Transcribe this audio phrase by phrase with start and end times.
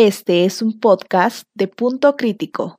[0.00, 2.78] Este es un podcast de punto crítico.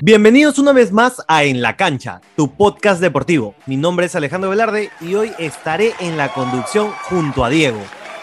[0.00, 3.56] Bienvenidos una vez más a En la Cancha, tu podcast deportivo.
[3.66, 7.80] Mi nombre es Alejandro Velarde y hoy estaré en la conducción junto a Diego.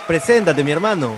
[0.07, 1.13] Preséntate, mi hermano.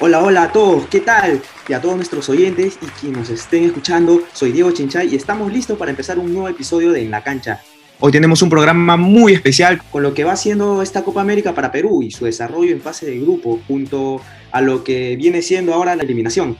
[0.00, 1.40] Hola, hola a todos, ¿qué tal?
[1.66, 5.50] Y a todos nuestros oyentes y quienes nos estén escuchando, soy Diego Chinchay y estamos
[5.50, 7.62] listos para empezar un nuevo episodio de En la Cancha.
[8.00, 11.72] Hoy tenemos un programa muy especial con lo que va siendo esta Copa América para
[11.72, 14.20] Perú y su desarrollo en fase de grupo, junto
[14.52, 16.58] a lo que viene siendo ahora la eliminación.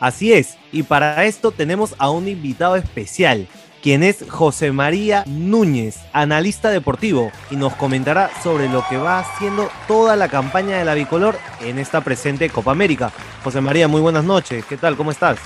[0.00, 3.46] Así es, y para esto tenemos a un invitado especial,
[3.82, 9.68] quien es José María Núñez, analista deportivo, y nos comentará sobre lo que va haciendo
[9.86, 13.12] toda la campaña de la bicolor en esta presente Copa América.
[13.42, 14.96] José María, muy buenas noches, ¿qué tal?
[14.96, 15.38] ¿Cómo estás?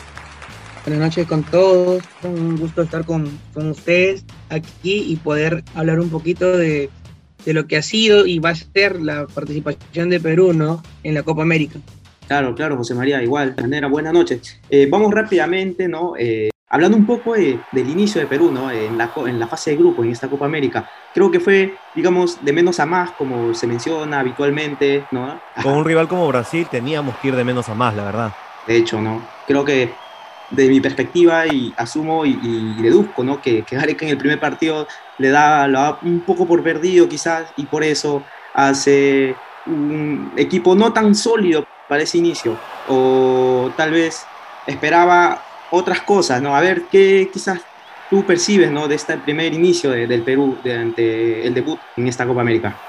[0.84, 6.10] Buenas noches con todos, un gusto estar con, con ustedes aquí y poder hablar un
[6.10, 6.90] poquito de,
[7.44, 10.82] de lo que ha sido y va a ser la participación de Perú ¿no?
[11.04, 11.78] en la Copa América.
[12.26, 14.58] Claro, claro, José María, igual, de manera, buenas noches.
[14.70, 16.14] Eh, vamos rápidamente, ¿no?
[16.18, 18.70] Eh, hablando un poco de, del inicio de Perú, ¿no?
[18.70, 20.88] En la, en la fase de grupo, en esta Copa América.
[21.12, 25.38] Creo que fue, digamos, de menos a más, como se menciona habitualmente, ¿no?
[25.62, 28.32] Con un rival como Brasil teníamos que ir de menos a más, la verdad.
[28.66, 29.22] De hecho, ¿no?
[29.46, 29.92] Creo que
[30.50, 33.42] de mi perspectiva y asumo y, y deduzco, ¿no?
[33.42, 37.06] Que, que Gareca en el primer partido le da, lo da un poco por perdido
[37.06, 38.22] quizás y por eso
[38.54, 42.56] hace un equipo no tan sólido para ese inicio
[42.88, 44.26] o tal vez
[44.66, 46.54] esperaba otras cosas, ¿no?
[46.54, 47.62] A ver qué quizás
[48.08, 48.88] tú percibes, ¿no?
[48.88, 52.82] De este primer inicio de, del Perú durante el debut en esta Copa América.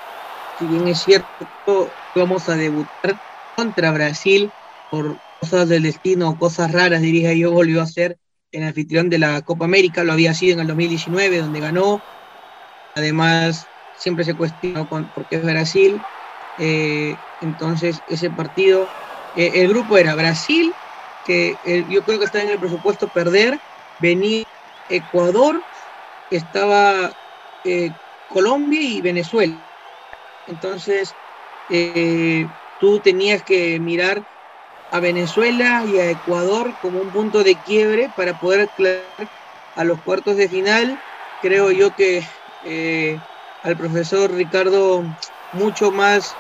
[0.54, 3.20] Si bien es cierto, vamos a debutar
[3.56, 4.54] contra Brasil
[4.90, 8.20] por cosas del destino, cosas raras, diría yo, volvió a ser
[8.52, 12.06] el anfitrión de la Copa América, lo había sido en el 2019, donde ganó.
[12.96, 16.08] Además, siempre se cuestionó con, porque es Brasil.
[16.58, 18.94] Eh, entonces, ese partido,
[19.34, 20.78] eh, el grupo era Brasil,
[21.24, 23.62] que eh, yo creo que está en el presupuesto perder,
[23.98, 24.46] venía
[24.88, 25.66] Ecuador,
[26.30, 27.14] estaba
[27.64, 27.94] eh,
[28.28, 29.64] Colombia y Venezuela.
[30.46, 31.18] Entonces,
[32.78, 34.26] tú tenías que mirar
[34.90, 39.30] a Venezuela y a Ecuador como un punto de quiebre para poder aclarar
[39.74, 41.02] a los cuartos de final.
[41.40, 42.24] Creo yo que
[43.62, 45.06] al profesor Ricardo
[45.52, 46.38] mucho más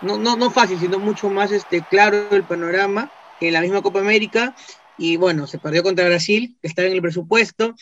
[0.00, 3.12] no, no, no fácil, sino mucho más este, claro el panorama
[3.48, 4.54] en la misma Copa América.
[4.96, 7.74] Y bueno, se perdió contra Brasil, que estaba en el presupuesto,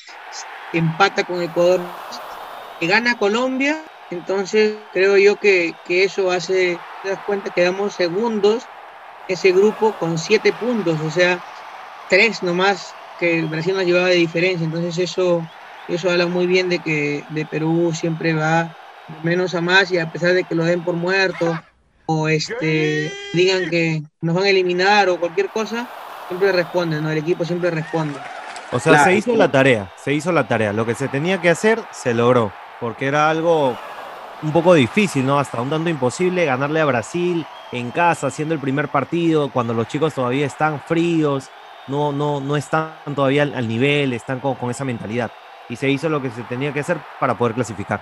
[0.73, 1.99] empata con Ecuador,
[2.79, 3.87] que gana Colombia.
[4.11, 8.71] Entonces creo yo que, que eso hace, te das cuenta que damos segundos
[9.27, 11.45] ese grupo con siete puntos, o sea,
[12.07, 14.65] tres nomás que Brasil nos llevaba de diferencia.
[14.65, 15.51] Entonces eso,
[15.87, 18.75] eso habla muy bien de que de Perú siempre va
[19.07, 21.63] menos a más y a pesar de que lo den por muerto
[22.11, 25.87] o este, digan que nos van a eliminar o cualquier cosa,
[26.27, 27.11] siempre responden, ¿no?
[27.11, 28.19] El equipo siempre responde.
[28.73, 29.11] O sea, claro.
[29.11, 30.73] se hizo la tarea, se hizo la tarea.
[30.73, 32.51] Lo que se tenía que hacer, se logró.
[32.81, 33.77] Porque era algo
[34.43, 35.39] un poco difícil, ¿no?
[35.39, 39.87] Hasta un tanto imposible ganarle a Brasil en casa, haciendo el primer partido, cuando los
[39.89, 41.51] chicos todavía están fríos,
[41.89, 45.31] no, no, no están todavía al, al nivel, están con, con esa mentalidad.
[45.69, 48.01] Y se hizo lo que se tenía que hacer para poder clasificar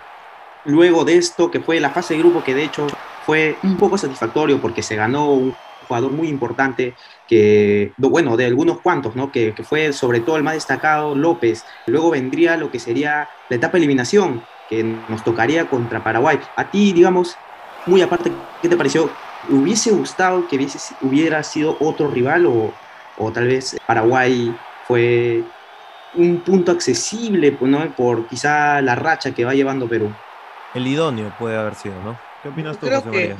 [0.67, 2.87] luego de esto, que fue la fase de grupo, que de hecho
[3.27, 5.55] fue un poco satisfactorio porque se ganó un
[5.89, 6.95] jugador muy importante,
[7.29, 9.33] que, bueno, de algunos cuantos, ¿no?
[9.33, 11.65] Que, que, fue sobre todo el más destacado, López.
[11.87, 16.39] Luego vendría lo que sería la etapa de eliminación, que nos tocaría contra Paraguay.
[16.55, 17.37] A ti, digamos,
[17.87, 18.33] muy aparte,
[18.63, 19.11] ¿qué te pareció?
[19.49, 22.73] ¿Hubiese gustado que hubiese, hubiera sido otro rival o,
[23.19, 25.45] o tal vez Paraguay fue
[26.15, 27.91] un punto accesible ¿no?
[27.95, 30.13] por quizá la racha que va llevando Perú?
[30.77, 32.19] el idóneo puede haber sido, ¿no?
[32.41, 33.37] ¿Qué opinas tú, Creo José que María?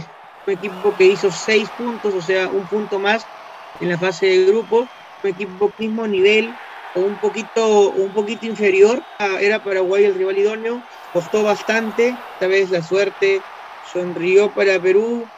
[0.47, 3.31] un equipo que hizo seis puntos, o sea, un punto más
[3.79, 4.93] en la fase de grupo,
[5.23, 6.61] un equipo mismo nivel
[6.93, 9.05] o un poquito, un poquito inferior,
[9.41, 13.47] era Paraguay el rival idóneo, costó bastante, esta vez la suerte
[13.81, 15.33] sonrió para Perú,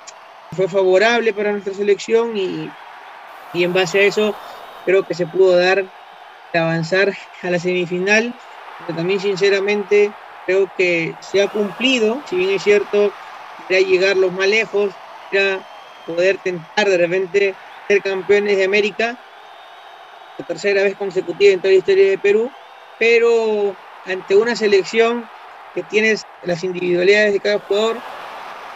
[0.52, 2.76] fue favorable para nuestra selección y,
[3.52, 4.38] y en base a eso
[4.84, 5.90] creo que se pudo dar
[6.52, 8.36] avanzar a la semifinal,
[8.78, 13.16] pero también sinceramente creo que se ha cumplido, si bien es cierto,
[13.68, 15.00] era llegar los más lejos,
[15.30, 15.66] era
[16.04, 19.20] poder tentar de repente ser campeones de América,
[20.36, 22.56] la tercera vez consecutiva en toda la historia de Perú,
[22.96, 25.30] pero ante una selección
[25.72, 28.04] que tiene las individualidades de cada jugador,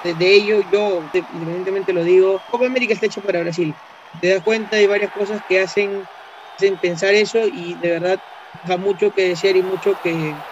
[0.02, 3.78] desde ello yo independientemente lo digo, Copa América está hecho para Brasil.
[4.20, 6.10] te das cuenta hay varias cosas que hacen,
[6.58, 8.22] hacen pensar eso y de verdad
[8.62, 10.44] da mucho que decir y mucho que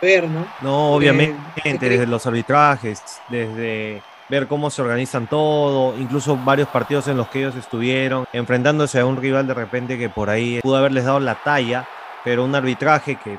[0.00, 0.46] ver, ¿no?
[0.62, 7.16] No, obviamente, desde los arbitrajes, desde ver cómo se organizan todo, incluso varios partidos en
[7.16, 11.04] los que ellos estuvieron, enfrentándose a un rival de repente que por ahí pudo haberles
[11.04, 11.86] dado la talla,
[12.24, 13.38] pero un arbitraje que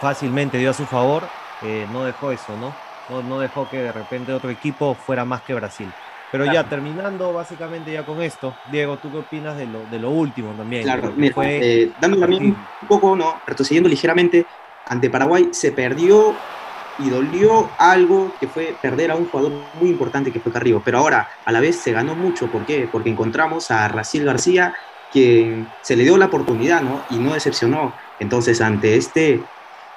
[0.00, 1.24] fácilmente dio a su favor,
[1.62, 2.74] eh, no dejó eso, ¿no?
[3.08, 3.22] ¿no?
[3.22, 5.90] No dejó que de repente otro equipo fuera más que Brasil.
[6.32, 10.10] Pero ya terminando básicamente ya con esto, Diego, ¿tú qué opinas de lo, de lo
[10.10, 10.82] último también?
[10.82, 13.40] Claro, mira, eh, dando también un poco, ¿no?
[13.46, 14.44] Retrocediendo ligeramente,
[14.86, 16.34] ante Paraguay se perdió
[16.98, 20.98] y dolió algo que fue perder a un jugador muy importante que fue Carrillo, pero
[20.98, 22.88] ahora a la vez se ganó mucho, ¿por qué?
[22.90, 24.74] Porque encontramos a Raciel García,
[25.12, 27.02] quien se le dio la oportunidad, ¿no?
[27.10, 27.94] Y no decepcionó.
[28.18, 29.42] Entonces, ante este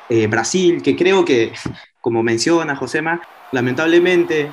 [0.10, 1.54] eh, Brasil, que creo que,
[2.02, 3.22] como menciona Josema,
[3.52, 4.52] lamentablemente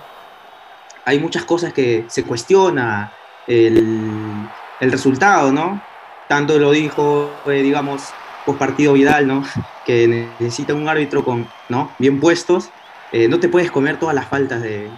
[1.04, 3.12] hay muchas cosas que se cuestiona
[3.46, 4.48] el,
[4.80, 5.80] el resultado, ¿no?
[6.28, 8.02] Tanto lo dijo, eh, digamos,
[8.54, 9.44] partido Vidal, ¿no?
[9.84, 11.90] Que necesita un árbitro con, ¿no?
[11.98, 12.70] Bien puestos.
[13.12, 14.88] Eh, no te puedes comer todas las faltas de,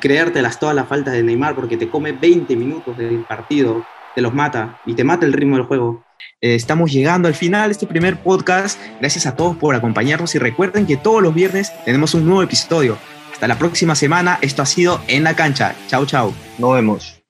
[0.00, 4.32] creértelas todas las faltas de Neymar porque te come 20 minutos del partido, te los
[4.32, 6.04] mata y te mata el ritmo del juego.
[6.40, 8.78] Eh, estamos llegando al final de este primer podcast.
[9.00, 12.98] Gracias a todos por acompañarnos y recuerden que todos los viernes tenemos un nuevo episodio.
[13.32, 14.38] Hasta la próxima semana.
[14.40, 15.74] Esto ha sido En la Cancha.
[15.88, 16.32] Chau, chau.
[16.58, 17.23] Nos vemos.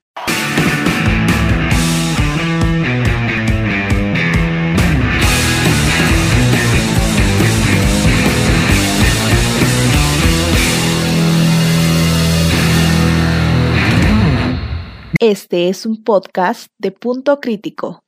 [15.26, 18.03] Este es un podcast de punto crítico.